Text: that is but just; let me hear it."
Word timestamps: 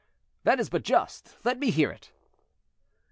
that 0.45 0.59
is 0.59 0.67
but 0.67 0.81
just; 0.81 1.35
let 1.45 1.59
me 1.59 1.69
hear 1.69 1.91
it." 1.91 2.11